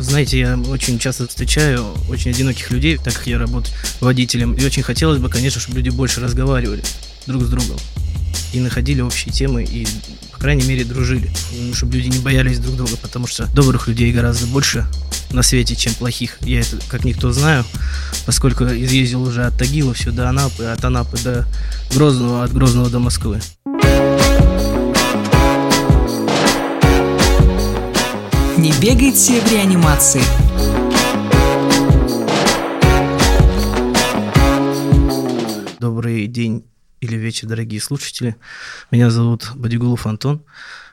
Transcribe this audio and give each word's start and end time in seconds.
Знаете, 0.00 0.38
я 0.38 0.56
очень 0.56 0.98
часто 0.98 1.26
встречаю 1.26 1.84
очень 2.08 2.30
одиноких 2.30 2.70
людей, 2.70 2.98
так 2.98 3.14
как 3.14 3.26
я 3.26 3.38
работаю 3.38 3.74
водителем, 4.00 4.54
и 4.54 4.64
очень 4.64 4.82
хотелось 4.82 5.18
бы, 5.18 5.28
конечно, 5.28 5.60
чтобы 5.60 5.78
люди 5.78 5.90
больше 5.90 6.20
разговаривали 6.20 6.82
друг 7.26 7.42
с 7.42 7.48
другом 7.48 7.76
и 8.52 8.60
находили 8.60 9.00
общие 9.00 9.32
темы 9.32 9.64
и, 9.64 9.86
по 10.32 10.38
крайней 10.38 10.66
мере, 10.66 10.84
дружили, 10.84 11.30
чтобы 11.74 11.96
люди 11.96 12.08
не 12.08 12.20
боялись 12.20 12.58
друг 12.58 12.76
друга, 12.76 12.96
потому 13.02 13.26
что 13.26 13.46
добрых 13.54 13.88
людей 13.88 14.12
гораздо 14.12 14.46
больше 14.46 14.86
на 15.32 15.42
свете, 15.42 15.74
чем 15.74 15.92
плохих. 15.94 16.38
Я 16.42 16.60
это 16.60 16.78
как 16.88 17.04
никто 17.04 17.32
знаю, 17.32 17.64
поскольку 18.24 18.64
изъездил 18.64 19.22
уже 19.22 19.44
от 19.44 19.58
Тагила 19.58 19.94
до 20.06 20.28
Анапы, 20.28 20.64
от 20.64 20.84
Анапы 20.84 21.18
до 21.18 21.46
Грозного, 21.92 22.44
от 22.44 22.52
Грозного 22.52 22.88
до 22.88 23.00
Москвы. 23.00 23.40
Не 28.58 28.72
бегайте 28.82 29.40
в 29.40 29.52
реанимации. 29.52 30.20
Добрый 35.78 36.26
день 36.26 36.64
или 37.00 37.14
вечер, 37.14 37.46
дорогие 37.46 37.80
слушатели. 37.80 38.34
Меня 38.90 39.10
зовут 39.10 39.52
Бадигулов 39.54 40.08
Антон. 40.08 40.42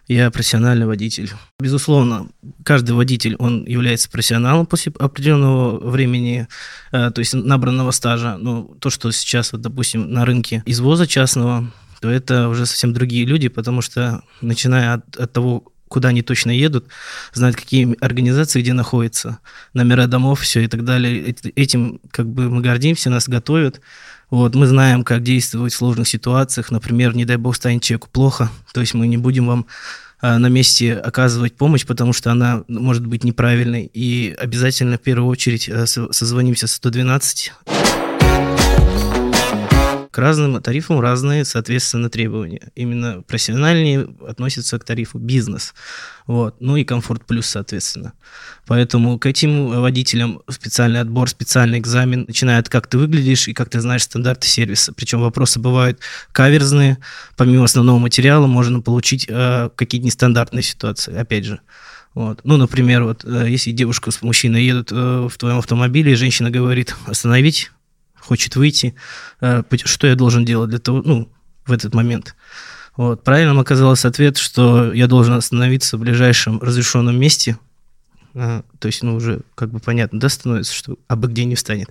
Я 0.08 0.30
профессиональный 0.30 0.86
водитель. 0.86 1.32
Безусловно, 1.60 2.28
каждый 2.64 2.92
водитель, 2.92 3.36
он 3.40 3.66
является 3.66 4.12
профессионалом 4.12 4.68
после 4.68 4.94
определенного 5.00 5.90
времени, 5.90 6.48
э, 6.92 7.10
то 7.10 7.18
есть 7.18 7.34
набранного 7.34 7.90
стажа. 7.90 8.38
Но 8.38 8.76
то, 8.80 8.92
что 8.92 9.10
сейчас, 9.10 9.54
вот, 9.54 9.62
допустим, 9.62 10.12
на 10.12 10.24
рынке 10.24 10.62
извоза 10.68 11.08
частного, 11.08 11.72
то 12.00 12.12
это 12.12 12.48
уже 12.48 12.68
совсем 12.68 12.94
другие 12.94 13.26
люди, 13.26 13.48
потому 13.48 13.82
что 13.82 14.22
начиная 14.42 14.94
от, 14.94 15.18
от 15.18 15.34
того, 15.34 15.72
куда 15.88 16.10
они 16.10 16.22
точно 16.22 16.52
едут, 16.52 16.88
знают, 17.34 17.56
какие 17.56 17.96
организации 18.04 18.62
где 18.62 18.74
находятся, 18.74 19.40
номера 19.74 20.08
домов, 20.08 20.42
все 20.42 20.62
и 20.62 20.68
так 20.68 20.84
далее. 20.84 21.36
Этим 21.56 22.00
как 22.12 22.28
бы 22.28 22.50
мы 22.50 22.62
гордимся, 22.62 23.10
нас 23.10 23.30
готовят. 23.30 23.82
Вот, 24.32 24.56
мы 24.56 24.66
знаем, 24.66 25.04
как 25.04 25.22
действовать 25.22 25.74
в 25.74 25.78
сложных 25.78 26.08
ситуациях. 26.08 26.72
Например, 26.72 27.16
не 27.16 27.26
дай 27.26 27.38
бог 27.38 27.56
станет 27.56 27.84
человеку 27.84 28.10
плохо, 28.12 28.50
то 28.74 28.82
есть 28.82 28.94
мы 28.94 29.08
не 29.08 29.18
будем 29.18 29.46
вам 29.46 29.68
а, 30.22 30.40
на 30.40 30.48
месте 30.48 30.94
оказывать 30.96 31.56
помощь, 31.56 31.86
потому 31.86 32.12
что 32.12 32.32
она 32.32 32.64
может 32.68 33.06
быть 33.06 33.24
неправильной. 33.24 33.90
И 33.94 34.36
обязательно 34.40 34.98
в 34.98 35.02
первую 35.02 35.30
очередь 35.30 35.70
а, 35.70 35.86
созвонимся 35.86 36.68
с 36.68 36.74
112 36.74 37.54
к 40.16 40.18
разным 40.18 40.62
тарифам 40.62 41.02
разные, 41.02 41.44
соответственно, 41.44 42.10
требования. 42.10 42.72
Именно 42.74 43.22
профессиональнее 43.24 44.08
относятся 44.26 44.80
к 44.80 44.86
тарифу 44.86 45.20
бизнес. 45.20 45.74
Вот. 46.26 46.56
Ну 46.62 46.78
и 46.78 46.86
комфорт 46.86 47.26
плюс, 47.26 47.48
соответственно. 47.48 48.14
Поэтому 48.66 49.20
к 49.20 49.26
этим 49.26 49.82
водителям 49.82 50.42
специальный 50.50 51.02
отбор, 51.02 51.30
специальный 51.30 51.80
экзамен, 51.80 52.24
начиная 52.30 52.60
от 52.60 52.70
как 52.70 52.88
ты 52.88 52.98
выглядишь 52.98 53.50
и 53.50 53.54
как 53.54 53.70
ты 53.70 53.82
знаешь 53.82 54.04
стандарты 54.04 54.48
сервиса. 54.48 54.94
Причем 54.94 55.20
вопросы 55.20 55.60
бывают 55.60 56.00
каверзные. 56.32 56.98
Помимо 57.36 57.66
основного 57.66 58.00
материала 58.00 58.48
можно 58.48 58.80
получить 58.80 59.26
э, 59.28 59.70
какие-то 59.76 60.06
нестандартные 60.06 60.64
ситуации, 60.64 61.14
опять 61.14 61.44
же. 61.44 61.60
Вот. 62.14 62.40
Ну, 62.46 62.56
например, 62.56 63.04
вот, 63.04 63.26
э, 63.26 63.48
если 63.50 63.72
девушка 63.72 64.12
с 64.12 64.22
мужчиной 64.22 64.64
едут 64.64 64.94
э, 64.94 65.28
в 65.30 65.38
твоем 65.38 65.58
автомобиле, 65.58 66.14
и 66.14 66.16
женщина 66.16 66.50
говорит 66.50 66.96
остановить, 67.06 67.72
хочет 68.26 68.56
выйти, 68.56 68.96
э, 69.42 69.64
что 69.84 70.08
я 70.08 70.16
должен 70.16 70.46
делать 70.46 70.70
для 70.70 70.80
того, 70.80 71.02
ну, 71.04 71.30
в 71.66 71.72
этот 71.72 71.94
момент. 71.94 72.36
Вот. 72.98 73.24
Правильным 73.24 73.60
оказался 73.60 74.08
ответ, 74.08 74.38
что 74.38 74.94
я 74.94 75.08
должен 75.08 75.34
остановиться 75.34 75.98
в 75.98 76.02
ближайшем 76.02 76.62
разрешенном 76.62 77.20
месте, 77.20 77.58
а, 78.38 78.64
то 78.80 78.88
есть, 78.88 79.02
ну, 79.02 79.16
уже 79.16 79.42
как 79.56 79.72
бы 79.72 79.80
понятно, 79.80 80.20
да, 80.20 80.28
становится, 80.28 80.74
что 80.74 80.98
абы 81.08 81.30
где 81.30 81.46
не 81.46 81.56
встанет 81.56 81.90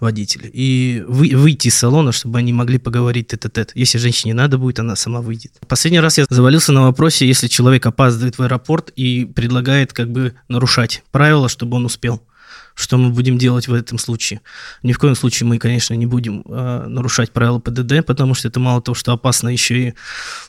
водитель. 0.00 0.50
И 0.52 1.02
вы, 1.08 1.30
выйти 1.34 1.68
из 1.68 1.76
салона, 1.76 2.12
чтобы 2.12 2.38
они 2.38 2.52
могли 2.52 2.78
поговорить 2.78 3.28
тет-а-тет. 3.28 3.72
Если 3.74 3.96
женщине 3.96 4.34
надо 4.34 4.58
будет, 4.58 4.78
она 4.78 4.96
сама 4.96 5.22
выйдет. 5.22 5.52
Последний 5.66 6.00
раз 6.00 6.18
я 6.18 6.26
завалился 6.28 6.72
на 6.72 6.82
вопросе, 6.82 7.26
если 7.26 7.48
человек 7.48 7.86
опаздывает 7.86 8.36
в 8.36 8.42
аэропорт 8.42 8.90
и 8.96 9.24
предлагает 9.24 9.94
как 9.94 10.10
бы 10.10 10.34
нарушать 10.48 11.02
правила, 11.10 11.48
чтобы 11.48 11.78
он 11.78 11.86
успел 11.86 12.22
что 12.78 12.96
мы 12.96 13.10
будем 13.10 13.38
делать 13.38 13.66
в 13.66 13.74
этом 13.74 13.98
случае. 13.98 14.40
Ни 14.84 14.92
в 14.92 14.98
коем 14.98 15.16
случае 15.16 15.48
мы, 15.48 15.58
конечно, 15.58 15.94
не 15.94 16.06
будем 16.06 16.44
э, 16.46 16.86
нарушать 16.86 17.32
правила 17.32 17.58
ПДД, 17.58 18.06
потому 18.06 18.34
что 18.34 18.46
это 18.46 18.60
мало 18.60 18.80
того, 18.80 18.94
что 18.94 19.12
опасно, 19.12 19.48
еще 19.48 19.88
и 19.88 19.94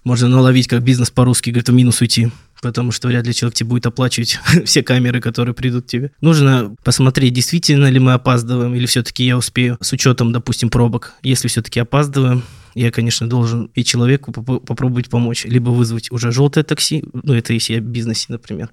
можно 0.03 0.27
наловить 0.27 0.67
как 0.67 0.83
бизнес 0.83 1.09
по-русски, 1.09 1.49
говорит, 1.49 1.69
в 1.69 1.73
минус 1.73 2.01
уйти 2.01 2.31
потому 2.61 2.91
что 2.91 3.07
вряд 3.07 3.25
ли 3.25 3.33
человек 3.33 3.55
тебе 3.55 3.69
будет 3.69 3.85
оплачивать 3.85 4.39
все 4.65 4.83
камеры, 4.83 5.21
которые 5.21 5.53
придут 5.53 5.87
тебе. 5.87 6.11
Нужно 6.21 6.75
посмотреть, 6.83 7.33
действительно 7.33 7.89
ли 7.89 7.99
мы 7.99 8.13
опаздываем, 8.13 8.75
или 8.75 8.85
все-таки 8.85 9.25
я 9.25 9.37
успею, 9.37 9.77
с 9.81 9.91
учетом, 9.93 10.31
допустим, 10.31 10.69
пробок. 10.69 11.13
Если 11.23 11.47
все-таки 11.47 11.79
опаздываем, 11.79 12.43
я, 12.75 12.91
конечно, 12.91 13.27
должен 13.27 13.71
и 13.73 13.83
человеку 13.83 14.31
попробовать 14.31 15.09
помочь. 15.09 15.45
Либо 15.45 15.69
вызвать 15.69 16.11
уже 16.11 16.31
желтое 16.31 16.63
такси, 16.63 17.03
ну, 17.13 17.33
это 17.33 17.53
если 17.53 17.73
я 17.73 17.81
в 17.81 17.83
бизнесе, 17.83 18.27
например, 18.29 18.69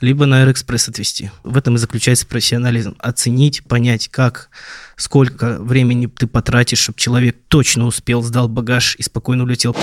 либо 0.00 0.26
на 0.26 0.40
Аэроэкспресс 0.40 0.88
отвезти. 0.88 1.30
В 1.42 1.56
этом 1.56 1.74
и 1.74 1.78
заключается 1.78 2.26
профессионализм. 2.26 2.96
Оценить, 2.98 3.64
понять, 3.64 4.08
как, 4.08 4.50
сколько 4.96 5.58
времени 5.60 6.06
ты 6.06 6.26
потратишь, 6.26 6.78
чтобы 6.78 6.98
человек 6.98 7.36
точно 7.48 7.86
успел, 7.86 8.22
сдал 8.22 8.48
багаж 8.48 8.96
и 8.96 9.02
спокойно 9.02 9.44
улетел 9.44 9.74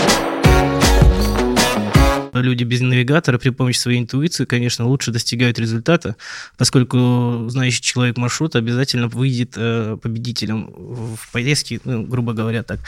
люди 2.41 2.63
без 2.63 2.81
навигатора 2.81 3.37
при 3.37 3.49
помощи 3.49 3.77
своей 3.77 3.99
интуиции, 3.99 4.45
конечно, 4.45 4.85
лучше 4.85 5.11
достигают 5.11 5.59
результата, 5.59 6.15
поскольку 6.57 7.45
знающий 7.49 7.81
человек 7.81 8.17
маршрут 8.17 8.55
обязательно 8.55 9.07
выйдет 9.07 9.53
э, 9.55 9.97
победителем 10.01 10.71
в 11.15 11.31
поездке, 11.31 11.79
ну, 11.83 12.03
грубо 12.03 12.33
говоря, 12.33 12.63
так, 12.63 12.79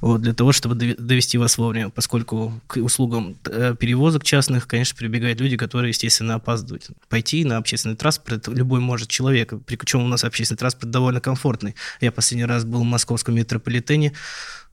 вот, 0.00 0.22
для 0.22 0.34
того, 0.34 0.52
чтобы 0.52 0.74
довести 0.74 1.38
вас 1.38 1.58
вовремя, 1.58 1.90
поскольку 1.90 2.60
к 2.66 2.76
услугам 2.76 3.36
э, 3.44 3.74
перевозок 3.78 4.24
частных, 4.24 4.66
конечно, 4.66 4.96
прибегают 4.96 5.40
люди, 5.40 5.56
которые, 5.56 5.90
естественно, 5.90 6.34
опаздывают. 6.34 6.88
Пойти 7.08 7.44
на 7.44 7.56
общественный 7.56 7.96
транспорт 7.96 8.48
любой 8.48 8.80
может 8.80 9.08
человек, 9.08 9.52
причем 9.66 10.02
у 10.02 10.08
нас 10.08 10.24
общественный 10.24 10.58
транспорт 10.58 10.90
довольно 10.90 11.20
комфортный. 11.20 11.74
Я 12.00 12.12
последний 12.12 12.46
раз 12.46 12.64
был 12.64 12.80
в 12.80 12.84
московском 12.84 13.34
метрополитене, 13.34 14.12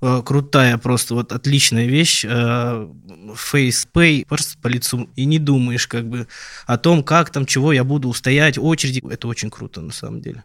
Э, 0.01 0.21
крутая, 0.23 0.77
просто 0.77 1.15
вот 1.15 1.31
отличная 1.31 1.85
вещь. 1.85 2.25
Э, 2.27 2.87
FacePay 4.15 4.25
просто 4.27 4.57
по 4.61 4.67
лицу. 4.67 5.09
И 5.15 5.25
не 5.25 5.39
думаешь 5.39 5.87
как 5.87 6.07
бы 6.07 6.27
о 6.65 6.77
том, 6.77 7.03
как 7.03 7.29
там, 7.29 7.45
чего 7.45 7.73
я 7.73 7.83
буду 7.83 8.07
устоять, 8.09 8.57
очереди. 8.57 9.01
Это 9.09 9.27
очень 9.27 9.49
круто 9.49 9.81
на 9.81 9.91
самом 9.93 10.21
деле. 10.21 10.43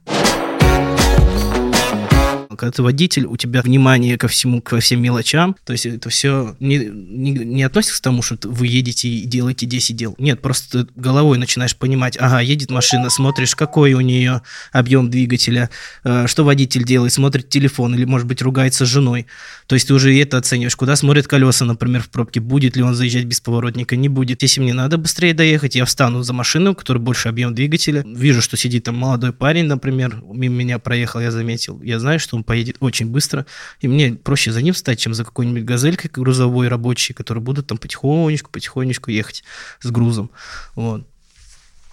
Когда 2.60 2.72
ты 2.72 2.82
водитель, 2.82 3.25
у 3.25 3.38
тебя 3.38 3.62
внимание 3.62 4.19
ко 4.19 4.28
всему, 4.28 4.60
ко 4.60 4.81
всем 4.81 5.00
мелочам, 5.00 5.56
то 5.65 5.72
есть 5.72 5.87
это 5.87 6.10
все 6.10 6.56
не, 6.60 6.76
не, 6.76 7.31
не 7.31 7.62
относится 7.62 7.97
к 7.97 8.03
тому, 8.03 8.21
что 8.21 8.37
вы 8.43 8.66
едете 8.66 9.09
и 9.09 9.25
делаете 9.25 9.65
10 9.65 9.97
дел. 9.97 10.15
Нет, 10.19 10.43
просто 10.43 10.84
ты 10.84 10.93
головой 10.94 11.38
начинаешь 11.38 11.75
понимать, 11.75 12.19
ага, 12.21 12.41
едет 12.41 12.71
машина, 12.71 13.09
смотришь, 13.09 13.56
какой 13.56 13.94
у 13.94 14.03
нее 14.03 14.43
объем 14.72 15.09
двигателя, 15.09 15.71
э, 16.04 16.26
что 16.26 16.44
водитель 16.44 16.84
делает, 16.84 17.15
смотрит 17.15 17.48
телефон 17.48 17.94
или, 17.94 18.04
может 18.04 18.26
быть, 18.26 18.43
ругается 18.43 18.84
с 18.84 18.88
женой. 18.91 19.27
То 19.66 19.75
есть 19.75 19.88
ты 19.88 19.94
уже 19.94 20.15
это 20.21 20.37
оцениваешь, 20.37 20.77
куда 20.77 20.97
смотрят 20.97 21.27
колеса, 21.27 21.65
например, 21.65 22.03
в 22.03 22.10
пробке, 22.10 22.41
будет 22.41 22.77
ли 22.77 22.82
он 22.82 22.94
заезжать 22.94 23.25
без 23.25 23.41
поворотника, 23.41 23.97
не 23.97 24.10
будет. 24.10 24.42
Если 24.42 24.60
мне 24.60 24.75
надо 24.75 24.98
быстрее 24.98 25.32
доехать, 25.32 25.77
я 25.77 25.87
встану 25.87 26.22
за 26.22 26.34
машину, 26.34 26.75
которая 26.75 27.03
больше 27.03 27.31
объем 27.31 27.54
двигателя, 27.54 28.04
вижу, 28.06 28.42
что 28.42 28.59
сидит 28.59 28.84
там 28.84 28.97
молодой 28.97 29.32
парень, 29.32 29.65
например, 29.65 30.22
мимо 30.31 30.56
меня 30.56 30.78
проехал, 30.78 31.21
я 31.21 31.31
заметил, 31.31 31.81
я 31.82 31.98
знаю, 31.98 32.21
что 32.21 32.37
он 32.37 32.44
поедет 32.50 32.78
очень 32.81 33.06
быстро, 33.06 33.47
и 33.81 33.87
мне 33.87 34.15
проще 34.15 34.50
за 34.50 34.61
ним 34.61 34.75
встать, 34.75 34.99
чем 34.99 35.15
за 35.15 35.25
какой-нибудь 35.25 35.62
газелькой 35.62 36.11
грузовой 36.12 36.66
рабочий, 36.66 37.15
которые 37.15 37.41
будут 37.44 37.69
там 37.69 37.78
потихонечку, 37.78 38.50
потихонечку 38.50 39.12
ехать 39.12 39.44
с 39.78 39.88
грузом. 39.88 40.33
Вот. 40.75 41.06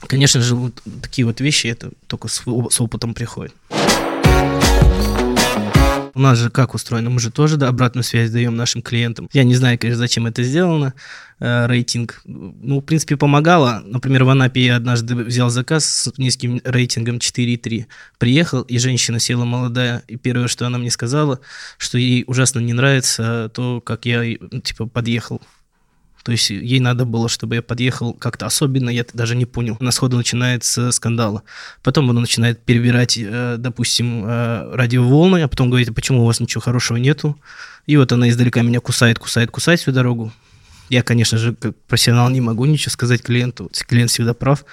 Конечно 0.07 0.41
же, 0.41 0.56
вот 0.56 0.81
такие 1.03 1.28
вот 1.28 1.41
вещи, 1.41 1.67
это 1.67 1.91
только 2.07 2.28
с, 2.28 2.41
с 2.72 2.81
опытом 2.81 3.14
приходит. 3.14 3.53
У 6.17 6.19
нас 6.19 6.40
же 6.40 6.49
как 6.49 6.73
устроено? 6.73 7.11
Мы 7.11 7.19
же 7.19 7.29
тоже 7.29 7.58
да, 7.58 7.67
обратную 7.67 8.03
связь 8.03 8.31
даем 8.31 8.55
нашим 8.55 8.81
клиентам. 8.81 9.29
Я 9.34 9.43
не 9.43 9.53
знаю, 9.53 9.78
конечно, 9.78 9.99
зачем 9.99 10.25
это 10.25 10.41
сделано, 10.41 10.96
э, 11.40 11.67
рейтинг. 11.67 12.22
Ну, 12.25 12.79
в 12.79 12.81
принципе, 12.81 13.17
помогало. 13.17 13.84
Например, 13.85 14.23
в 14.23 14.29
Анапе 14.29 14.66
я 14.66 14.78
однажды 14.78 15.14
взял 15.14 15.52
заказ 15.52 15.85
с 15.85 16.17
низким 16.17 16.59
рейтингом 16.64 17.19
4,3. 17.19 17.85
Приехал, 18.17 18.64
и 18.64 18.79
женщина 18.79 19.19
села 19.19 19.46
молодая, 19.46 20.02
и 20.08 20.16
первое, 20.16 20.47
что 20.47 20.66
она 20.66 20.79
мне 20.79 20.90
сказала, 20.90 21.40
что 21.78 21.99
ей 21.99 22.23
ужасно 22.25 22.61
не 22.61 22.73
нравится 22.73 23.52
то, 23.53 23.79
как 23.79 24.08
я, 24.08 24.23
ну, 24.40 24.59
типа, 24.59 24.87
подъехал 24.87 25.40
то 26.28 26.34
есть 26.34 26.50
ей 26.50 26.82
надо 26.82 27.06
было, 27.06 27.29
чтобы 27.29 27.56
я 27.56 27.62
подъехал 27.62 28.12
как-то 28.12 28.47
особенно, 28.47 28.90
я 28.90 29.06
даже 29.14 29.34
не 29.34 29.46
понял. 29.46 29.78
На 29.79 29.91
сходу 29.91 30.18
начинается 30.18 30.91
скандала. 30.91 31.44
Потом 31.82 32.09
он 32.09 32.18
начинает 32.18 32.62
перебирать, 32.62 33.18
э, 33.18 33.56
допустим, 33.58 34.26
э, 34.26 34.76
радиоволны, 34.76 35.44
а 35.44 35.47
потом 35.47 35.70
говорит, 35.70 35.88
а 35.88 35.94
почему 35.94 36.24
у 36.24 36.26
вас 36.26 36.41
ничего 36.41 36.59
хорошего 36.59 36.97
нету? 36.97 37.40
И 37.85 37.96
вот 37.96 38.12
она 38.12 38.28
издалека 38.28 38.62
меня 38.62 38.82
кусает, 38.82 39.20
кусает, 39.20 39.52
кусает 39.52 39.79
всю 39.79 39.94
дорогу. 39.94 40.34
Я, 40.90 41.02
конечно 41.02 41.38
же, 41.38 41.56
как 41.56 41.78
профессионал 41.88 42.29
не 42.29 42.41
могу 42.41 42.66
ничего 42.66 42.91
сказать 42.91 43.22
клиенту. 43.22 43.72
Клиент 43.88 44.12
всегда 44.12 44.34
прав 44.34 44.66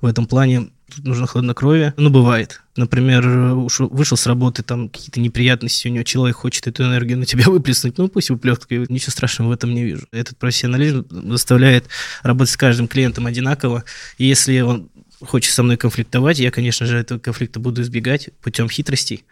в 0.00 0.06
этом 0.06 0.26
плане. 0.26 0.70
Тут 0.92 1.04
нужно 1.04 1.28
хладнокровие. 1.28 1.94
Ну, 1.96 2.10
бывает. 2.10 2.62
Например, 2.76 3.26
ушел, 3.26 3.88
вышел 3.88 4.16
с 4.16 4.26
работы, 4.26 4.62
там 4.62 4.88
какие-то 4.88 5.20
неприятности, 5.20 5.88
у 5.88 5.90
него 5.90 6.04
человек 6.04 6.36
хочет 6.36 6.66
эту 6.66 6.84
энергию 6.84 7.18
на 7.18 7.24
тебя 7.24 7.44
выплеснуть, 7.46 7.96
ну, 7.98 8.08
пусть 8.08 8.30
выплескивает. 8.30 8.90
Ничего 8.90 9.12
страшного 9.12 9.48
в 9.48 9.52
этом 9.52 9.74
не 9.74 9.84
вижу. 9.84 10.06
Этот 10.12 10.36
профессионализм 10.38 11.06
заставляет 11.30 11.86
работать 12.22 12.52
с 12.52 12.56
каждым 12.56 12.88
клиентом 12.88 13.26
одинаково. 13.26 13.84
И 14.18 14.26
если 14.26 14.60
он 14.60 14.90
хочет 15.20 15.52
со 15.54 15.62
мной 15.62 15.76
конфликтовать, 15.76 16.38
я, 16.38 16.50
конечно 16.50 16.86
же, 16.86 16.98
этого 16.98 17.18
конфликта 17.18 17.60
буду 17.60 17.82
избегать 17.82 18.30
путем 18.42 18.68
хитростей. 18.68 19.24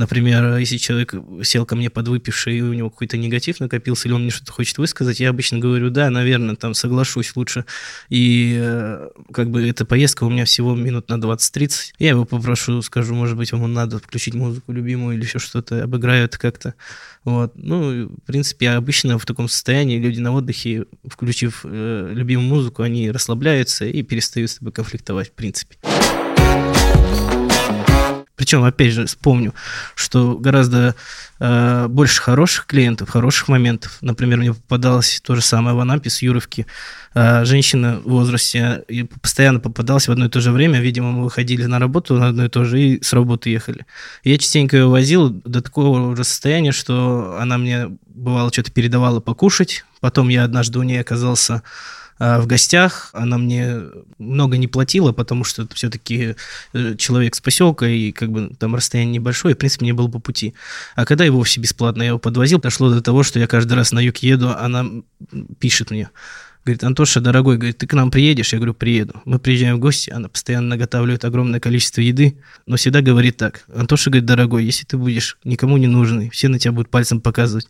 Например, 0.00 0.56
если 0.56 0.78
человек 0.78 1.14
сел 1.42 1.66
ко 1.66 1.76
мне 1.76 1.90
подвыпивший, 1.90 2.56
и 2.56 2.62
у 2.62 2.72
него 2.72 2.88
какой-то 2.88 3.18
негатив 3.18 3.60
накопился, 3.60 4.08
или 4.08 4.14
он 4.14 4.22
мне 4.22 4.30
что-то 4.30 4.50
хочет 4.50 4.78
высказать, 4.78 5.20
я 5.20 5.28
обычно 5.28 5.58
говорю, 5.58 5.90
да, 5.90 6.08
наверное, 6.08 6.56
там 6.56 6.72
соглашусь 6.72 7.36
лучше. 7.36 7.66
И 8.08 8.56
э, 8.58 9.10
как 9.30 9.50
бы 9.50 9.68
эта 9.68 9.84
поездка 9.84 10.24
у 10.24 10.30
меня 10.30 10.46
всего 10.46 10.74
минут 10.74 11.10
на 11.10 11.18
20-30. 11.18 11.92
Я 11.98 12.08
его 12.08 12.24
попрошу, 12.24 12.80
скажу, 12.80 13.14
может 13.14 13.36
быть, 13.36 13.52
ему 13.52 13.66
надо 13.66 13.98
включить 13.98 14.32
музыку 14.32 14.72
любимую 14.72 15.18
или 15.18 15.24
еще 15.24 15.38
что-то, 15.38 15.84
обыграю 15.84 16.24
это 16.24 16.38
как-то. 16.38 16.72
Вот. 17.24 17.52
Ну, 17.54 18.06
в 18.08 18.26
принципе, 18.26 18.70
обычно 18.70 19.18
в 19.18 19.26
таком 19.26 19.50
состоянии 19.50 19.98
люди 19.98 20.18
на 20.18 20.32
отдыхе, 20.32 20.86
включив 21.04 21.60
э, 21.64 22.10
любимую 22.14 22.48
музыку, 22.48 22.82
они 22.82 23.10
расслабляются 23.10 23.84
и 23.84 24.02
перестают 24.02 24.50
с 24.50 24.54
тобой 24.56 24.72
конфликтовать, 24.72 25.28
в 25.28 25.32
принципе. 25.32 25.76
Причем, 28.40 28.64
опять 28.64 28.94
же, 28.94 29.04
вспомню, 29.04 29.52
что 29.94 30.38
гораздо 30.38 30.94
э, 31.40 31.88
больше 31.88 32.22
хороших 32.22 32.64
клиентов, 32.64 33.10
хороших 33.10 33.48
моментов. 33.48 33.98
Например, 34.00 34.38
мне 34.38 34.54
попадалось 34.54 35.20
то 35.22 35.34
же 35.34 35.42
самое 35.42 35.76
в 35.76 35.80
Анапе 35.80 36.08
с 36.08 36.22
Юровки. 36.22 36.66
Э, 37.12 37.44
женщина 37.44 38.00
в 38.02 38.08
возрасте 38.08 38.82
и 38.88 39.02
постоянно 39.02 39.60
попадалась 39.60 40.08
в 40.08 40.10
одно 40.10 40.24
и 40.24 40.28
то 40.30 40.40
же 40.40 40.52
время. 40.52 40.80
Видимо, 40.80 41.10
мы 41.12 41.24
выходили 41.24 41.66
на 41.66 41.78
работу 41.78 42.14
на 42.14 42.28
одно 42.28 42.46
и 42.46 42.48
то 42.48 42.64
же 42.64 42.80
и 42.80 43.02
с 43.02 43.12
работы 43.12 43.50
ехали. 43.50 43.84
Я 44.24 44.38
частенько 44.38 44.78
ее 44.78 44.86
возил 44.86 45.28
до 45.28 45.60
такого 45.60 46.10
уже 46.10 46.24
состояния, 46.24 46.72
что 46.72 47.36
она 47.38 47.58
мне, 47.58 47.88
бывало, 48.06 48.50
что-то 48.50 48.72
передавала 48.72 49.20
покушать. 49.20 49.84
Потом 50.00 50.30
я 50.30 50.44
однажды 50.44 50.78
у 50.78 50.82
нее 50.82 51.02
оказался 51.02 51.62
в 52.20 52.46
гостях. 52.46 53.10
Она 53.14 53.38
мне 53.38 53.80
много 54.18 54.58
не 54.58 54.68
платила, 54.68 55.12
потому 55.12 55.42
что 55.42 55.66
все-таки 55.72 56.36
э, 56.74 56.96
человек 56.96 57.34
с 57.34 57.40
поселка, 57.40 57.88
и 57.88 58.12
как 58.12 58.30
бы 58.30 58.52
там 58.58 58.74
расстояние 58.74 59.14
небольшое, 59.14 59.54
и, 59.54 59.56
в 59.56 59.58
принципе, 59.58 59.86
мне 59.86 59.94
было 59.94 60.08
по 60.08 60.18
пути. 60.18 60.54
А 60.94 61.06
когда 61.06 61.24
и 61.24 61.30
вовсе 61.30 61.60
бесплатно 61.60 62.02
я 62.02 62.08
его 62.08 62.18
подвозил, 62.18 62.60
дошло 62.60 62.90
до 62.90 63.00
того, 63.00 63.22
что 63.22 63.40
я 63.40 63.46
каждый 63.46 63.72
раз 63.72 63.92
на 63.92 64.00
юг 64.00 64.18
еду, 64.18 64.50
она 64.50 64.86
пишет 65.58 65.90
мне, 65.90 66.10
Говорит, 66.62 66.84
Антоша, 66.84 67.22
дорогой, 67.22 67.56
говорит, 67.56 67.78
ты 67.78 67.86
к 67.86 67.94
нам 67.94 68.10
приедешь? 68.10 68.52
Я 68.52 68.58
говорю, 68.58 68.74
приеду. 68.74 69.22
Мы 69.24 69.38
приезжаем 69.38 69.76
в 69.76 69.80
гости, 69.80 70.10
она 70.10 70.28
постоянно 70.28 70.68
наготавливает 70.68 71.24
огромное 71.24 71.58
количество 71.58 72.02
еды, 72.02 72.36
но 72.66 72.76
всегда 72.76 73.00
говорит 73.00 73.38
так. 73.38 73.64
Антоша 73.74 74.10
говорит, 74.10 74.26
дорогой, 74.26 74.66
если 74.66 74.84
ты 74.84 74.98
будешь 74.98 75.38
никому 75.42 75.78
не 75.78 75.86
нужный, 75.86 76.28
все 76.28 76.48
на 76.48 76.58
тебя 76.58 76.72
будут 76.72 76.90
пальцем 76.90 77.22
показывать, 77.22 77.66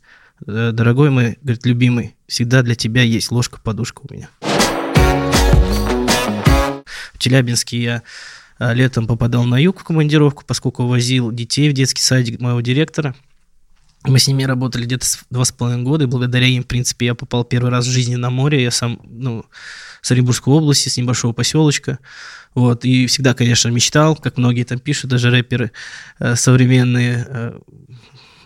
Э, 0.47 0.71
дорогой 0.73 1.11
мой, 1.11 1.39
говорит, 1.43 1.67
любимый, 1.67 2.17
всегда 2.27 2.63
для 2.63 2.75
тебя 2.75 3.03
есть 3.03 3.31
ложка-подушка 3.31 4.03
у 4.09 4.15
меня. 4.15 4.29
Челябинске 7.21 7.81
я 7.81 8.03
э, 8.59 8.75
летом 8.75 9.07
попадал 9.07 9.45
на 9.45 9.59
юг 9.59 9.81
в 9.81 9.85
командировку, 9.85 10.45
поскольку 10.45 10.87
возил 10.87 11.31
детей 11.31 11.71
в 11.71 11.73
детский 11.73 12.03
садик 12.03 12.41
моего 12.41 12.61
директора. 12.61 13.15
Мы 14.05 14.19
с 14.19 14.27
ними 14.27 14.45
работали 14.45 14.87
где-то 14.87 15.07
два 15.31 15.45
с 15.45 15.53
половиной 15.53 15.85
года, 15.85 16.05
и 16.05 16.07
благодаря 16.07 16.47
им, 16.47 16.65
в 16.65 16.67
принципе, 16.67 17.07
я 17.07 17.15
попал 17.15 17.45
первый 17.45 17.71
раз 17.71 17.87
в 17.87 17.91
жизни 17.91 18.17
на 18.17 18.31
море. 18.31 18.63
Я 18.63 18.71
сам, 18.71 18.99
ну, 19.05 19.45
с 20.01 20.11
Оренбургской 20.11 20.53
области, 20.55 20.89
с 20.89 20.97
небольшого 20.97 21.35
поселочка. 21.35 21.99
Вот, 22.55 22.85
и 22.85 23.07
всегда, 23.07 23.35
конечно, 23.35 23.69
мечтал, 23.69 24.17
как 24.17 24.39
многие 24.39 24.65
там 24.65 24.79
пишут, 24.79 25.11
даже 25.11 25.31
рэперы 25.31 25.71
э, 26.19 26.35
современные, 26.35 27.55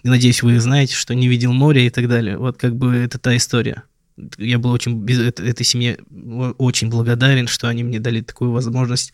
и 0.04 0.08
надеюсь, 0.08 0.42
вы 0.42 0.60
знаете, 0.60 0.94
что 0.94 1.14
не 1.14 1.28
видел 1.28 1.52
моря 1.52 1.80
и 1.80 1.90
так 1.90 2.08
далее. 2.08 2.36
Вот 2.36 2.58
как 2.58 2.76
бы 2.76 2.94
это 2.94 3.18
та 3.18 3.34
история. 3.36 3.84
Я 4.38 4.58
был 4.58 4.70
очень 4.70 5.04
этой 5.08 5.64
семье 5.64 5.98
очень 6.58 6.88
благодарен, 6.88 7.48
что 7.48 7.68
они 7.68 7.82
мне 7.82 7.98
дали 7.98 8.20
такую 8.20 8.52
возможность, 8.52 9.12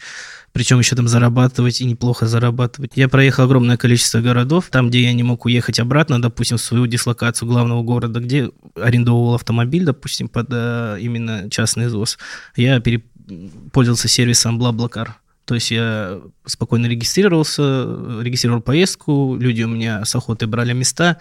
причем 0.53 0.79
еще 0.79 0.95
там 0.95 1.09
зарабатывать 1.09 1.81
и 1.81 1.87
неплохо 1.87 2.27
зарабатывать. 2.27 2.93
Я 2.97 3.09
проехал 3.09 3.45
огромное 3.45 3.79
количество 3.79 4.21
городов, 4.21 4.69
там, 4.71 4.91
где 4.91 5.03
я 5.03 5.13
не 5.15 5.23
мог 5.23 5.47
уехать 5.47 5.81
обратно, 5.81 6.21
допустим, 6.21 6.59
в 6.59 6.61
свою 6.61 6.87
дислокацию 6.87 7.49
главного 7.49 7.83
города, 7.83 8.21
где 8.21 8.51
арендовал 8.75 9.35
автомобиль, 9.35 9.85
допустим, 9.85 10.29
под 10.29 10.49
э, 10.51 10.99
именно 11.01 11.49
частный 11.49 11.89
ЗОС. 11.89 12.19
Я 12.57 12.79
переп... 12.81 13.07
пользовался 13.73 14.09
сервисом 14.09 14.61
BlaBlaCar. 14.61 15.09
То 15.47 15.55
есть 15.55 15.71
я 15.71 16.21
спокойно 16.45 16.87
регистрировался, 16.87 17.63
регистрировал 18.21 18.61
поездку, 18.61 19.37
люди 19.41 19.63
у 19.63 19.69
меня 19.69 20.05
с 20.05 20.15
охотой 20.15 20.47
брали 20.47 20.75
места, 20.75 21.19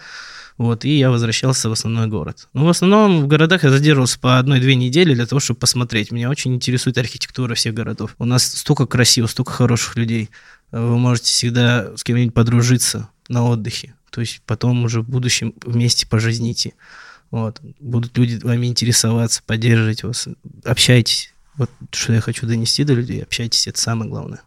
вот, 0.60 0.84
и 0.84 0.98
я 0.98 1.10
возвращался 1.10 1.70
в 1.70 1.72
основной 1.72 2.06
город. 2.06 2.46
Ну, 2.52 2.66
в 2.66 2.68
основном 2.68 3.22
в 3.22 3.26
городах 3.26 3.64
я 3.64 3.70
задерживался 3.70 4.20
по 4.20 4.38
одной-две 4.38 4.74
недели 4.74 5.14
для 5.14 5.24
того, 5.24 5.40
чтобы 5.40 5.58
посмотреть. 5.58 6.12
Меня 6.12 6.28
очень 6.28 6.54
интересует 6.54 6.98
архитектура 6.98 7.54
всех 7.54 7.72
городов. 7.72 8.14
У 8.18 8.26
нас 8.26 8.44
столько 8.44 8.84
красиво, 8.84 9.26
столько 9.26 9.52
хороших 9.52 9.96
людей. 9.96 10.28
Вы 10.70 10.98
можете 10.98 11.30
всегда 11.30 11.96
с 11.96 12.04
кем-нибудь 12.04 12.34
подружиться 12.34 13.08
на 13.30 13.48
отдыхе. 13.48 13.94
То 14.10 14.20
есть 14.20 14.42
потом 14.44 14.84
уже 14.84 15.00
в 15.00 15.08
будущем 15.08 15.54
вместе 15.64 16.06
пожизните. 16.06 16.74
Вот. 17.30 17.58
Будут 17.80 18.18
люди 18.18 18.38
вами 18.44 18.66
интересоваться, 18.66 19.40
поддерживать 19.46 20.02
вас. 20.02 20.28
Общайтесь. 20.66 21.32
Вот 21.56 21.70
что 21.90 22.12
я 22.12 22.20
хочу 22.20 22.46
донести 22.46 22.84
до 22.84 22.92
людей. 22.92 23.22
Общайтесь, 23.22 23.66
это 23.66 23.80
самое 23.80 24.10
главное. 24.10 24.42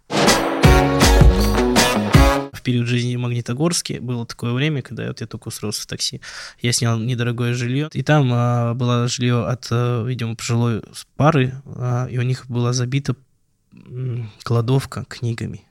Период 2.64 2.88
жизни 2.88 3.16
в 3.16 3.20
Магнитогорске 3.20 4.00
было 4.00 4.26
такое 4.26 4.54
время, 4.54 4.82
когда 4.82 5.08
вот 5.08 5.22
я 5.22 5.28
только 5.28 5.50
устроился 5.50 5.84
в 5.84 5.86
такси. 5.86 6.22
Я 6.62 6.72
снял 6.72 6.98
недорогое 6.98 7.54
жилье, 7.54 7.90
и 7.94 8.04
там 8.04 8.30
а, 8.34 8.74
было 8.74 9.08
жилье 9.08 9.46
от, 9.46 9.68
а, 9.70 10.04
видимо, 10.06 10.36
пожилой 10.36 10.82
пары, 11.16 11.62
а, 11.66 12.08
и 12.10 12.18
у 12.18 12.22
них 12.22 12.48
была 12.48 12.74
забита 12.74 13.16
кладовка 14.44 15.06
книгами. 15.10 15.66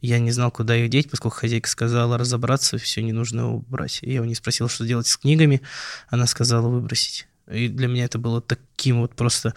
Я 0.00 0.20
не 0.20 0.30
знал, 0.30 0.50
куда 0.50 0.76
их 0.76 0.90
деть, 0.90 1.10
поскольку 1.10 1.36
хозяйка 1.36 1.68
сказала 1.68 2.18
разобраться, 2.18 2.78
все 2.78 3.02
не 3.02 3.12
нужно 3.12 3.52
убрать. 3.52 3.98
Я 4.02 4.22
у 4.22 4.24
нее 4.24 4.36
спросил, 4.36 4.68
что 4.68 4.86
делать 4.86 5.08
с 5.08 5.16
книгами. 5.16 5.60
Она 6.08 6.26
сказала 6.26 6.68
выбросить. 6.68 7.26
И 7.50 7.68
для 7.68 7.88
меня 7.88 8.04
это 8.04 8.18
было 8.18 8.40
таким 8.40 9.00
вот 9.00 9.14
просто 9.14 9.54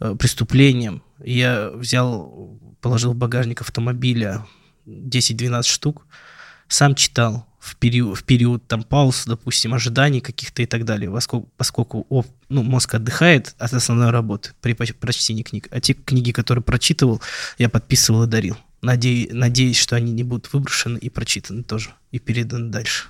э, 0.00 0.14
преступлением. 0.14 1.02
Я 1.22 1.70
взял, 1.70 2.58
положил 2.80 3.12
в 3.12 3.16
багажник 3.16 3.60
автомобиля 3.60 4.46
10-12 4.86 5.62
штук, 5.64 6.06
сам 6.68 6.94
читал 6.94 7.46
в 7.58 7.76
период, 7.76 8.18
в 8.18 8.24
период 8.24 8.66
там 8.66 8.82
пауз, 8.82 9.24
допустим, 9.26 9.74
ожиданий 9.74 10.20
каких-то 10.20 10.62
и 10.62 10.66
так 10.66 10.84
далее, 10.84 11.10
поскольку, 11.10 11.48
поскольку 11.56 12.06
о, 12.08 12.24
ну, 12.48 12.62
мозг 12.62 12.94
отдыхает 12.94 13.54
от 13.58 13.72
основной 13.72 14.10
работы 14.10 14.50
при 14.60 14.72
прочтении 14.74 15.42
книг. 15.42 15.68
А 15.70 15.80
те 15.80 15.94
книги, 15.94 16.32
которые 16.32 16.64
прочитывал, 16.64 17.20
я 17.58 17.68
подписывал 17.68 18.24
и 18.24 18.26
дарил. 18.26 18.56
Надеюсь, 18.80 19.28
надеюсь, 19.30 19.78
что 19.78 19.94
они 19.94 20.12
не 20.12 20.24
будут 20.24 20.52
выброшены 20.52 20.98
и 20.98 21.08
прочитаны 21.08 21.62
тоже, 21.62 21.90
и 22.10 22.18
переданы 22.18 22.70
дальше 22.70 23.04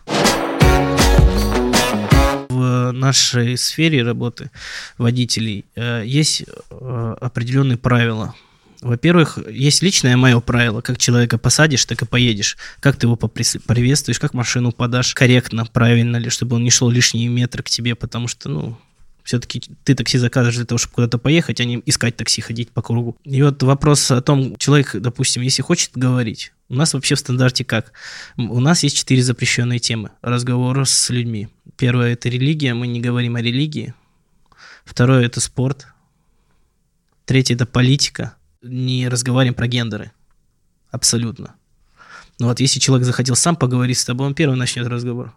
в 2.52 2.92
нашей 2.92 3.56
сфере 3.56 4.02
работы 4.02 4.50
водителей 4.98 5.64
э, 5.74 6.02
есть 6.04 6.44
э, 6.70 7.14
определенные 7.20 7.78
правила. 7.78 8.34
Во-первых, 8.82 9.38
есть 9.48 9.80
личное 9.80 10.16
мое 10.16 10.40
правило, 10.40 10.80
как 10.80 10.98
человека 10.98 11.38
посадишь, 11.38 11.84
так 11.84 12.02
и 12.02 12.06
поедешь. 12.06 12.56
Как 12.80 12.96
ты 12.96 13.06
его 13.06 13.16
приветствуешь, 13.16 14.18
как 14.18 14.34
машину 14.34 14.72
подашь 14.72 15.14
корректно, 15.14 15.64
правильно 15.64 16.16
ли, 16.16 16.30
чтобы 16.30 16.56
он 16.56 16.64
не 16.64 16.70
шел 16.70 16.90
лишние 16.90 17.28
метры 17.28 17.62
к 17.62 17.70
тебе, 17.70 17.94
потому 17.94 18.26
что, 18.26 18.48
ну, 18.48 18.78
все-таки 19.22 19.62
ты 19.84 19.94
такси 19.94 20.18
заказываешь 20.18 20.56
для 20.56 20.64
того, 20.64 20.78
чтобы 20.78 20.94
куда-то 20.94 21.18
поехать, 21.18 21.60
а 21.60 21.64
не 21.64 21.80
искать 21.86 22.16
такси, 22.16 22.40
ходить 22.40 22.72
по 22.72 22.82
кругу. 22.82 23.16
И 23.22 23.40
вот 23.40 23.62
вопрос 23.62 24.10
о 24.10 24.20
том, 24.20 24.56
человек, 24.56 24.96
допустим, 24.96 25.42
если 25.42 25.62
хочет 25.62 25.92
говорить, 25.94 26.52
у 26.68 26.74
нас 26.74 26.92
вообще 26.92 27.14
в 27.14 27.20
стандарте 27.20 27.64
как? 27.64 27.92
У 28.36 28.58
нас 28.58 28.82
есть 28.82 28.96
четыре 28.96 29.22
запрещенные 29.22 29.78
темы 29.78 30.10
разговора 30.22 30.84
с 30.84 31.08
людьми. 31.10 31.48
Первое– 31.76 32.12
это 32.14 32.28
религия, 32.28 32.74
мы 32.74 32.88
не 32.88 33.00
говорим 33.00 33.36
о 33.36 33.42
религии. 33.42 33.94
Второе– 34.84 35.24
это 35.26 35.40
спорт. 35.40 35.86
Третье– 37.26 37.54
это 37.56 37.64
политика. 37.64 38.34
Не 38.62 39.08
разговариваем 39.08 39.54
про 39.54 39.66
гендеры. 39.66 40.12
Абсолютно. 40.90 41.54
Но 42.38 42.48
вот 42.48 42.60
если 42.60 42.80
человек 42.80 43.06
захотел 43.06 43.36
сам 43.36 43.56
поговорить 43.56 43.98
с 43.98 44.04
тобой, 44.04 44.26
он 44.26 44.34
первый 44.34 44.56
начнет 44.56 44.86
разговор 44.86 45.34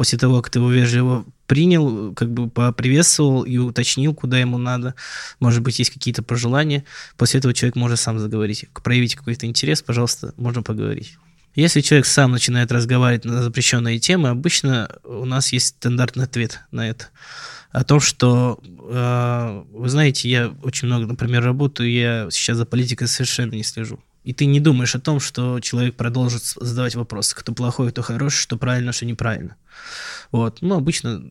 после 0.00 0.18
того, 0.18 0.40
как 0.40 0.50
ты 0.50 0.60
его 0.60 0.70
вежливо 0.70 1.26
принял, 1.46 2.14
как 2.14 2.32
бы 2.32 2.48
поприветствовал 2.48 3.42
и 3.42 3.58
уточнил, 3.58 4.14
куда 4.14 4.38
ему 4.38 4.56
надо, 4.56 4.94
может 5.40 5.60
быть, 5.60 5.78
есть 5.78 5.90
какие-то 5.90 6.22
пожелания, 6.22 6.86
после 7.18 7.36
этого 7.36 7.52
человек 7.52 7.76
может 7.76 8.00
сам 8.00 8.18
заговорить. 8.18 8.64
Проявить 8.82 9.14
какой-то 9.14 9.44
интерес, 9.44 9.82
пожалуйста, 9.82 10.32
можно 10.38 10.62
поговорить. 10.62 11.18
Если 11.54 11.82
человек 11.82 12.06
сам 12.06 12.32
начинает 12.32 12.72
разговаривать 12.72 13.26
на 13.26 13.42
запрещенные 13.42 13.98
темы, 13.98 14.30
обычно 14.30 14.90
у 15.04 15.26
нас 15.26 15.52
есть 15.52 15.66
стандартный 15.66 16.24
ответ 16.24 16.60
на 16.70 16.88
это. 16.88 17.08
О 17.72 17.84
том, 17.84 18.00
что, 18.00 18.58
э, 18.64 19.64
вы 19.72 19.88
знаете, 19.88 20.28
я 20.28 20.52
очень 20.62 20.88
много, 20.88 21.06
например, 21.06 21.44
работаю, 21.44 21.90
я 21.90 22.28
сейчас 22.30 22.56
за 22.56 22.66
политикой 22.66 23.06
совершенно 23.06 23.54
не 23.54 23.62
слежу. 23.62 24.00
И 24.24 24.34
ты 24.34 24.44
не 24.44 24.60
думаешь 24.60 24.94
о 24.94 25.00
том, 25.00 25.18
что 25.20 25.60
человек 25.60 25.94
продолжит 25.94 26.42
задавать 26.42 26.94
вопросы, 26.94 27.34
кто 27.36 27.52
плохой, 27.52 27.90
кто 27.90 28.02
хороший, 28.02 28.38
что 28.38 28.56
правильно, 28.56 28.92
что 28.92 29.06
неправильно. 29.06 29.56
Вот. 30.30 30.58
Ну, 30.60 30.76
обычно 30.76 31.22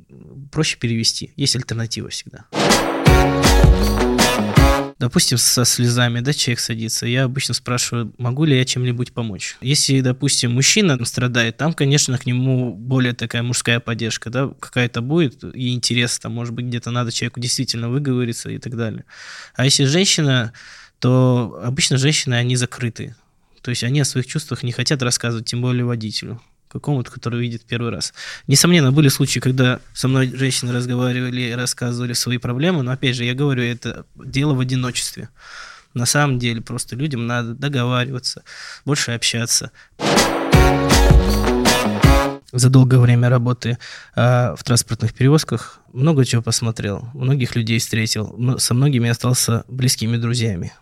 проще 0.52 0.78
перевести. 0.78 1.34
Есть 1.36 1.56
альтернатива 1.56 2.10
всегда 2.10 2.46
допустим, 5.00 5.38
со 5.38 5.66
слезами, 5.66 6.20
да, 6.20 6.34
человек 6.34 6.60
садится, 6.60 7.08
я 7.08 7.24
обычно 7.24 7.54
спрашиваю, 7.54 8.14
могу 8.18 8.44
ли 8.44 8.58
я 8.58 8.66
чем-нибудь 8.66 9.14
помочь. 9.14 9.58
Если, 9.62 10.02
допустим, 10.02 10.52
мужчина 10.52 11.04
страдает, 11.06 11.58
там, 11.58 11.74
конечно, 11.74 12.18
к 12.18 12.26
нему 12.26 12.74
более 12.74 13.14
такая 13.14 13.42
мужская 13.42 13.80
поддержка, 13.80 14.30
да, 14.30 14.52
какая-то 14.60 15.02
будет, 15.02 15.44
и 15.56 15.74
интерес 15.74 16.20
там, 16.20 16.34
может 16.34 16.54
быть, 16.54 16.66
где-то 16.66 16.92
надо 16.92 17.12
человеку 17.12 17.40
действительно 17.40 17.90
выговориться 17.90 18.50
и 18.50 18.58
так 18.58 18.76
далее. 18.76 19.06
А 19.56 19.64
если 19.66 19.86
женщина, 19.86 20.54
то 21.00 21.62
обычно 21.64 21.98
женщины, 21.98 22.36
они 22.36 22.58
закрыты. 22.58 23.16
То 23.62 23.72
есть 23.72 23.84
они 23.84 24.02
о 24.02 24.06
своих 24.06 24.28
чувствах 24.28 24.64
не 24.64 24.72
хотят 24.72 25.02
рассказывать, 25.02 25.46
тем 25.46 25.62
более 25.62 25.86
водителю 25.86 26.42
какому-то, 26.70 27.12
который 27.12 27.42
видит 27.42 27.64
первый 27.64 27.92
раз. 27.92 28.14
Несомненно, 28.48 28.92
были 28.92 29.10
случаи, 29.10 29.40
когда 29.40 29.80
со 29.94 30.08
мной 30.08 30.32
женщины 30.34 30.72
разговаривали, 30.72 31.52
рассказывали 31.52 32.14
свои 32.14 32.38
проблемы, 32.38 32.84
но, 32.84 32.92
опять 32.92 33.16
же, 33.16 33.26
я 33.26 33.34
говорю, 33.34 33.64
это 33.64 34.06
дело 34.16 34.54
в 34.54 34.60
одиночестве. 34.60 35.30
На 35.94 36.06
самом 36.06 36.38
деле, 36.38 36.62
просто 36.62 36.96
людям 36.96 37.26
надо 37.26 37.56
договариваться, 37.56 38.44
больше 38.86 39.12
общаться. 39.12 39.72
За 42.52 42.70
долгое 42.70 43.00
время 43.00 43.30
работы 43.30 43.78
э, 44.16 44.56
в 44.56 44.64
транспортных 44.64 45.14
перевозках 45.14 45.80
много 45.94 46.26
чего 46.26 46.42
посмотрел, 46.42 47.08
многих 47.14 47.56
людей 47.56 47.78
встретил, 47.78 48.58
со 48.58 48.74
многими 48.74 49.10
остался 49.10 49.66
близкими 49.68 50.18
друзьями 50.18 50.74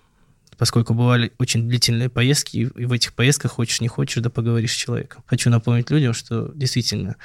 поскольку 0.58 0.94
бывали 0.94 1.32
очень 1.38 1.68
длительные 1.68 2.10
поездки, 2.10 2.58
и 2.58 2.86
в 2.86 2.92
этих 2.92 3.14
поездках 3.14 3.52
хочешь 3.52 3.82
не 3.82 3.88
хочешь, 3.88 4.22
да 4.22 4.30
поговоришь 4.30 4.74
с 4.74 4.76
человеком. 4.76 5.24
Хочу 5.28 5.50
напомнить 5.50 5.90
людям, 5.90 6.14
что 6.14 6.52
действительно 6.54 7.16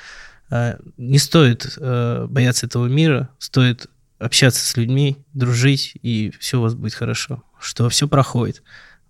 э, 0.51 0.79
не 0.97 1.19
стоит 1.19 1.77
э, 1.79 2.27
бояться 2.29 2.67
этого 2.67 2.87
мира, 2.87 3.31
стоит 3.39 3.89
общаться 4.19 4.65
с 4.65 4.77
людьми, 4.77 5.17
дружить, 5.33 5.95
и 6.03 6.33
все 6.39 6.59
у 6.59 6.63
вас 6.63 6.75
будет 6.75 6.95
хорошо, 6.95 7.43
что 7.59 7.89
все 7.89 8.07
проходит. 8.07 8.63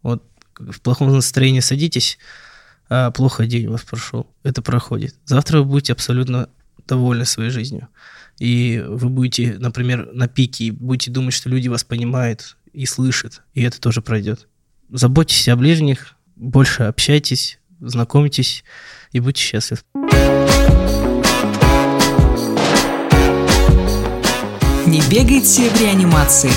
Вот 0.03 0.25
в 0.59 0.81
плохом 0.81 1.13
настроении 1.13 1.61
садитесь, 1.61 2.19
а 2.89 3.11
плохо 3.11 3.47
день 3.47 3.67
у 3.67 3.73
вас 3.73 3.83
прошел, 3.83 4.27
это 4.43 4.63
проходит. 4.63 5.15
Завтра 5.25 5.59
вы 5.59 5.65
будете 5.65 5.93
абсолютно 5.93 6.49
довольны 6.87 7.25
своей 7.25 7.51
жизнью. 7.51 7.89
И 8.39 8.83
вы 8.87 9.09
будете, 9.09 9.57
например, 9.59 10.11
на 10.13 10.29
пике, 10.29 10.65
и 10.65 10.71
будете 10.71 11.11
думать, 11.11 11.35
что 11.35 11.49
люди 11.49 11.69
вас 11.69 11.85
понимают, 11.85 12.57
и 12.73 12.87
слышит, 12.87 13.43
и 13.55 13.63
это 13.63 13.81
тоже 13.81 14.03
пройдет. 14.03 14.49
Заботьтесь 14.91 15.49
о 15.49 15.57
ближних, 15.57 16.17
больше 16.37 16.85
общайтесь, 16.85 17.59
знакомьтесь 17.81 18.65
и 19.13 19.21
будьте 19.21 19.43
счастливы. 19.43 19.83
Не 24.87 25.01
бегайте 25.11 25.71
в 25.71 25.81
реанимации. 25.81 26.51